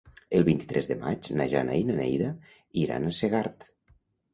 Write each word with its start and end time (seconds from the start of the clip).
El 0.37 0.45
vint-i-tres 0.47 0.89
de 0.93 0.97
maig 1.03 1.29
na 1.39 1.47
Jana 1.53 1.77
i 1.83 1.85
na 1.93 2.01
Neida 2.03 2.33
iran 2.87 3.07
a 3.07 3.17
Segart. 3.23 3.75